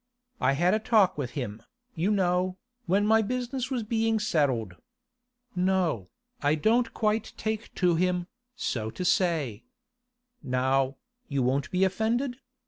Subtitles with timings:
[0.39, 1.61] I had a talk with him,
[1.93, 2.57] you know,
[2.87, 4.77] when my business was being settled.
[5.55, 6.09] No,
[6.41, 8.25] I don't quite take to him,
[8.55, 9.63] so to say.
[10.41, 12.37] Now, you won't be offended?